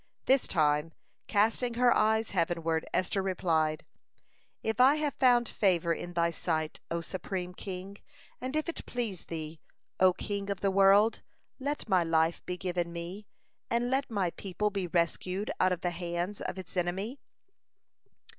This 0.25 0.47
time, 0.47 0.93
casting 1.27 1.75
her 1.75 1.95
eyes 1.95 2.31
heavenward, 2.31 2.87
Esther 2.91 3.21
replied: 3.21 3.85
"If 4.63 4.79
I 4.81 4.95
have 4.95 5.13
found 5.13 5.47
favor 5.47 5.93
in 5.93 6.13
thy 6.13 6.31
sight, 6.31 6.79
O 6.89 7.01
Supreme 7.01 7.53
King, 7.53 7.99
and 8.41 8.55
if 8.55 8.67
it 8.67 8.87
please 8.87 9.25
Thee, 9.25 9.59
O 9.99 10.11
King 10.11 10.49
of 10.49 10.61
the 10.61 10.71
world, 10.71 11.21
let 11.59 11.87
my 11.87 12.03
life 12.03 12.43
be 12.47 12.57
given 12.57 12.91
me, 12.91 13.27
and 13.69 13.91
let 13.91 14.09
my 14.09 14.31
people 14.31 14.71
be 14.71 14.87
rescued 14.87 15.51
out 15.59 15.71
of 15.71 15.81
the 15.81 15.91
hands 15.91 16.41
of 16.41 16.57
its 16.57 16.75
enemy." 16.75 17.19